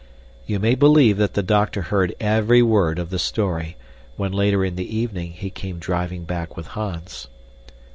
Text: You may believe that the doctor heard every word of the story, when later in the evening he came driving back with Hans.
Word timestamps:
You 0.47 0.57
may 0.57 0.73
believe 0.73 1.17
that 1.17 1.35
the 1.35 1.43
doctor 1.43 1.83
heard 1.83 2.15
every 2.19 2.63
word 2.63 2.97
of 2.97 3.11
the 3.11 3.19
story, 3.19 3.77
when 4.17 4.31
later 4.31 4.65
in 4.65 4.75
the 4.75 4.97
evening 4.97 5.33
he 5.33 5.51
came 5.51 5.77
driving 5.77 6.23
back 6.23 6.57
with 6.57 6.69
Hans. 6.69 7.27